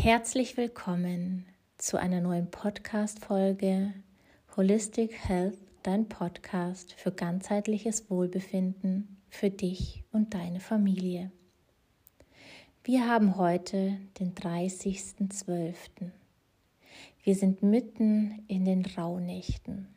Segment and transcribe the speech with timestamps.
[0.00, 1.44] Herzlich willkommen
[1.76, 3.92] zu einer neuen Podcast-Folge
[4.56, 11.32] Holistic Health, dein Podcast für ganzheitliches Wohlbefinden für dich und deine Familie.
[12.84, 15.76] Wir haben heute den 30.12.
[17.24, 19.88] Wir sind mitten in den Rauhnächten.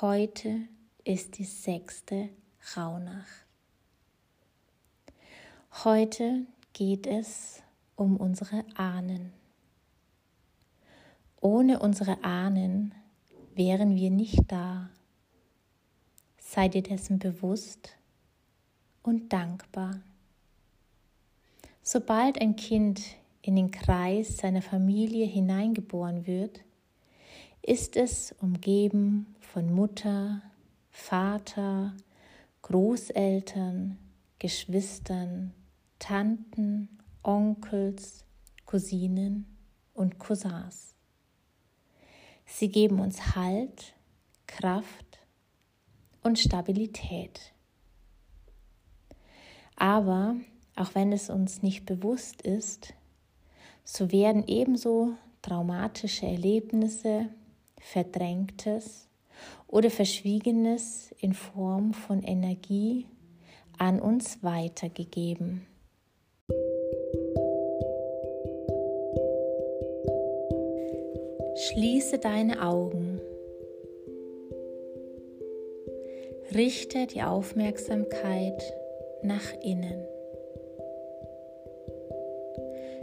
[0.00, 0.62] Heute
[1.04, 2.30] ist die sechste
[2.74, 3.44] Rauhnacht.
[5.84, 7.62] Heute geht es
[8.00, 9.30] um unsere Ahnen.
[11.38, 12.94] Ohne unsere Ahnen
[13.54, 14.88] wären wir nicht da.
[16.38, 17.90] Sei dir dessen bewusst
[19.02, 20.00] und dankbar.
[21.82, 23.02] Sobald ein Kind
[23.42, 26.60] in den Kreis seiner Familie hineingeboren wird,
[27.60, 30.40] ist es umgeben von Mutter,
[30.90, 31.94] Vater,
[32.62, 33.98] Großeltern,
[34.38, 35.52] Geschwistern,
[35.98, 38.24] Tanten, Onkels,
[38.64, 39.46] Cousinen
[39.94, 40.94] und Cousins.
[42.46, 43.94] Sie geben uns Halt,
[44.46, 45.18] Kraft
[46.22, 47.52] und Stabilität.
[49.76, 50.36] Aber
[50.76, 52.94] auch wenn es uns nicht bewusst ist,
[53.84, 57.28] so werden ebenso traumatische Erlebnisse,
[57.80, 59.08] Verdrängtes
[59.66, 63.06] oder Verschwiegenes in Form von Energie
[63.78, 65.66] an uns weitergegeben.
[71.62, 73.20] Schließe deine Augen.
[76.54, 78.62] Richte die Aufmerksamkeit
[79.22, 80.02] nach innen.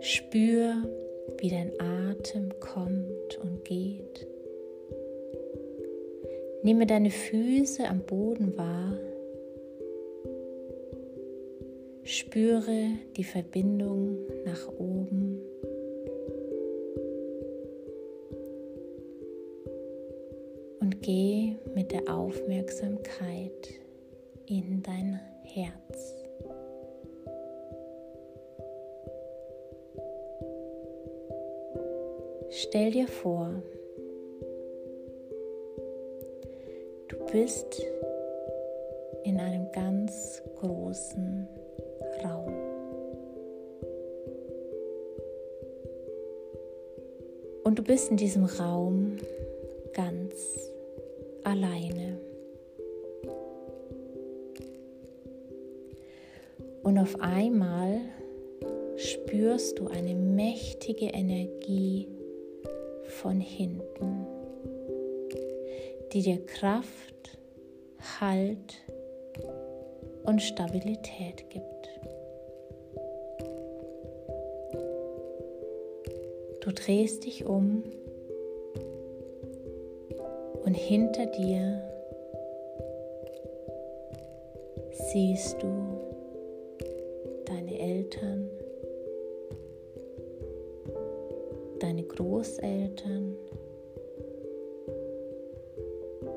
[0.00, 0.74] Spür,
[1.38, 4.26] wie dein Atem kommt und geht.
[6.62, 8.98] Nehme deine Füße am Boden wahr.
[12.04, 15.41] Spüre die Verbindung nach oben.
[21.02, 23.68] Geh mit der Aufmerksamkeit
[24.46, 26.14] in dein Herz.
[32.50, 33.50] Stell dir vor,
[37.08, 37.82] du bist
[39.24, 41.48] in einem ganz großen
[42.22, 42.54] Raum.
[47.64, 49.16] Und du bist in diesem Raum
[49.94, 50.71] ganz
[51.44, 52.18] alleine.
[56.82, 58.00] Und auf einmal
[58.96, 62.08] spürst du eine mächtige Energie
[63.04, 64.26] von hinten,
[66.12, 67.38] die dir Kraft,
[68.20, 68.82] Halt
[70.24, 71.88] und Stabilität gibt.
[76.60, 77.84] Du drehst dich um
[80.72, 81.82] und hinter dir
[85.12, 85.68] siehst du
[87.44, 88.48] deine Eltern,
[91.78, 93.36] deine Großeltern,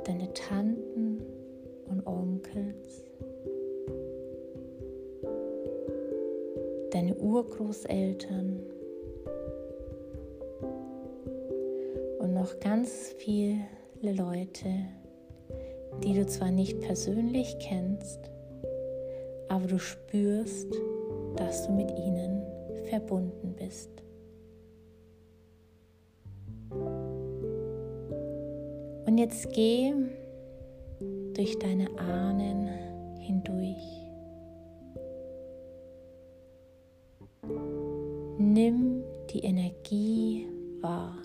[0.03, 1.23] deine Tanten
[1.89, 3.05] und Onkels,
[6.91, 8.59] deine Urgroßeltern
[12.19, 13.61] und noch ganz viele
[14.01, 14.69] Leute,
[16.03, 18.19] die du zwar nicht persönlich kennst,
[19.49, 20.67] aber du spürst,
[21.35, 22.43] dass du mit ihnen
[22.89, 23.89] verbunden bist.
[29.07, 29.93] Und jetzt geh
[31.33, 32.69] durch deine Ahnen
[33.19, 34.05] hindurch.
[38.37, 40.47] Nimm die Energie
[40.81, 41.24] wahr.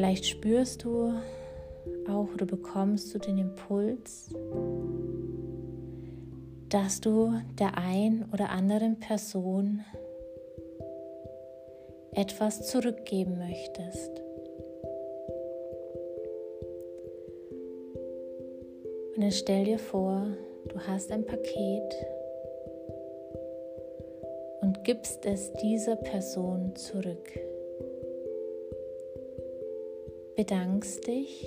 [0.00, 1.12] Vielleicht spürst du
[2.08, 4.34] auch oder bekommst du den Impuls,
[6.70, 9.84] dass du der ein oder anderen Person
[12.12, 14.22] etwas zurückgeben möchtest.
[19.14, 20.28] Und dann stell dir vor,
[20.70, 21.94] du hast ein Paket
[24.62, 27.49] und gibst es dieser Person zurück.
[30.40, 31.46] Bedankst dich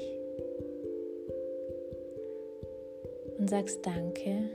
[3.40, 4.52] und sagst Danke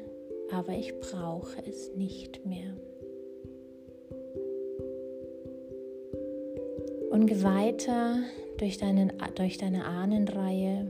[0.51, 2.75] aber ich brauche es nicht mehr.
[7.11, 8.19] Und geh weiter
[8.59, 10.87] durch, deinen, durch deine Ahnenreihe.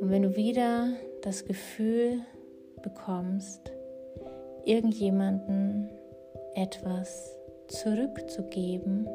[0.00, 2.20] Und wenn du wieder das Gefühl
[2.82, 3.72] bekommst,
[4.64, 5.88] irgendjemanden
[6.54, 7.36] etwas
[7.68, 9.08] zurückzugeben,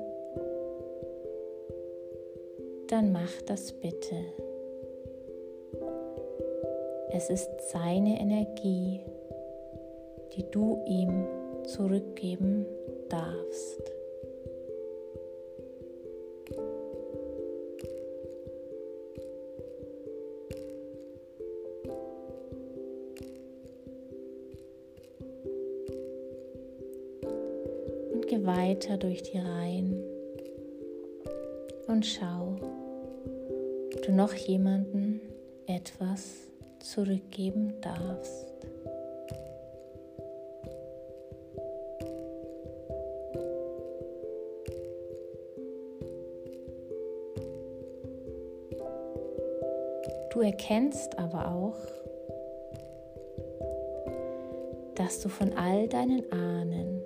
[2.90, 4.16] dann mach das bitte.
[7.12, 9.02] Es ist seine Energie,
[10.34, 11.28] die du ihm
[11.66, 12.66] zurückgeben
[13.10, 13.92] darfst.
[28.14, 30.04] Und geh weiter durch die Reihen
[31.88, 32.56] und schau,
[34.10, 35.22] du noch jemanden
[35.68, 36.48] etwas
[36.80, 38.48] zurückgeben darfst.
[50.32, 51.78] Du erkennst aber auch,
[54.96, 57.04] dass du von all deinen Ahnen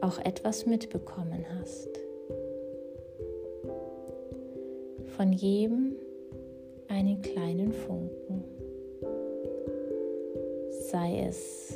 [0.00, 2.09] auch etwas mitbekommen hast.
[5.20, 5.96] Von jedem
[6.88, 8.42] einen kleinen Funken.
[10.90, 11.74] Sei es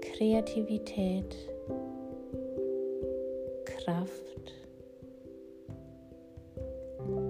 [0.00, 1.36] Kreativität,
[3.66, 4.54] Kraft,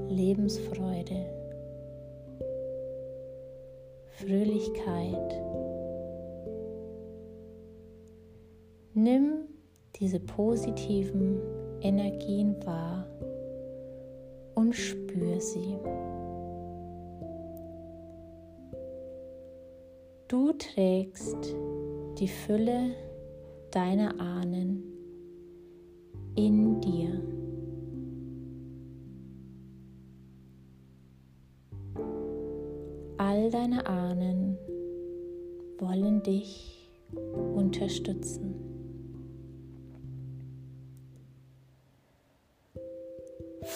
[0.08, 1.26] Lebensfreude,
[4.20, 5.42] Fröhlichkeit.
[8.94, 9.48] Nimm
[9.96, 11.40] diese positiven
[11.80, 13.04] Energien wahr
[14.68, 15.78] und spür sie.
[20.28, 21.56] Du trägst
[22.18, 22.90] die Fülle
[23.70, 24.82] deiner Ahnen
[26.36, 27.22] in dir.
[33.16, 34.58] All deine Ahnen
[35.78, 36.90] wollen dich
[37.54, 38.67] unterstützen.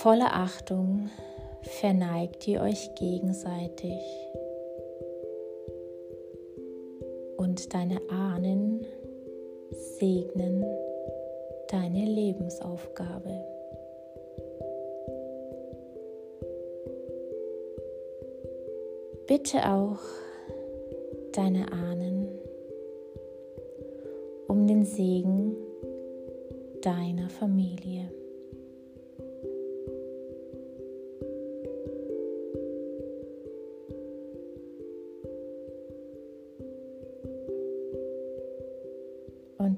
[0.03, 1.11] Voller Achtung
[1.61, 4.03] verneigt ihr euch gegenseitig
[7.37, 8.85] und deine Ahnen
[9.71, 10.65] segnen
[11.71, 13.45] deine Lebensaufgabe.
[19.29, 20.01] Bitte auch
[21.31, 22.27] deine Ahnen
[24.49, 25.55] um den Segen
[26.83, 28.11] deiner Familie.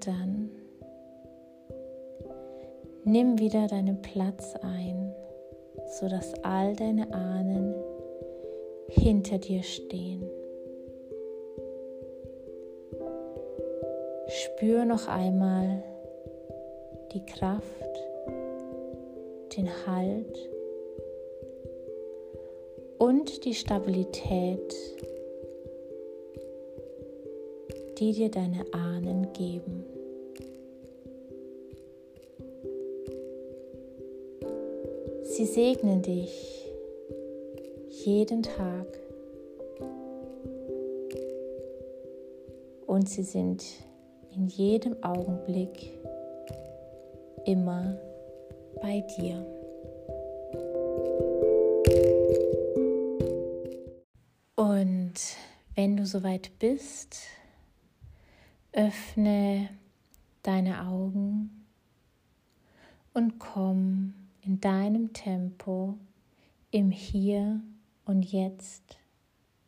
[0.04, 0.50] Dann
[3.04, 5.14] nimm wieder deinen Platz ein,
[5.98, 7.74] sodass all deine Ahnen
[8.88, 10.28] hinter dir stehen.
[14.28, 15.82] Spür noch einmal
[17.12, 17.64] die Kraft,
[19.56, 20.50] den Halt
[22.98, 24.74] und die Stabilität
[27.98, 29.84] die dir deine Ahnen geben.
[35.36, 36.64] Sie segnen dich
[38.04, 38.86] jeden Tag
[42.86, 43.64] und sie sind
[44.30, 45.90] in jedem Augenblick
[47.46, 47.98] immer
[48.80, 49.44] bei dir.
[54.54, 55.14] Und
[55.74, 57.16] wenn du soweit bist,
[58.70, 59.68] Öffne
[60.44, 61.66] deine Augen
[63.14, 65.98] und komm in deinem Tempo
[66.70, 67.60] im Hier
[68.04, 68.98] und Jetzt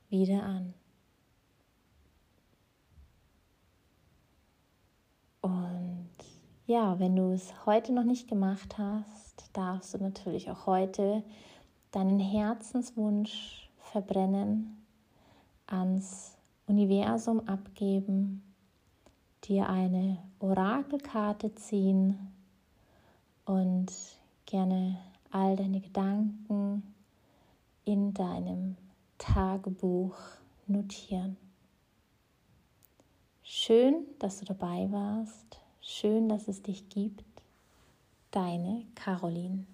[0.08, 0.74] wieder an.
[5.40, 6.08] Und
[6.66, 11.22] ja, wenn du es heute noch nicht gemacht hast, darfst du natürlich auch heute
[11.92, 14.84] deinen Herzenswunsch verbrennen,
[15.66, 18.42] ans Universum abgeben
[19.48, 22.32] dir eine Orakelkarte ziehen
[23.44, 23.92] und
[24.46, 24.98] gerne
[25.30, 26.94] all deine Gedanken
[27.84, 28.76] in deinem
[29.18, 30.16] Tagebuch
[30.66, 31.36] notieren.
[33.42, 35.60] Schön, dass du dabei warst.
[35.80, 37.24] Schön, dass es dich gibt.
[38.30, 39.66] Deine Caroline.